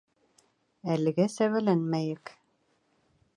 [0.95, 2.33] Әлегә сәбәләнмәйек.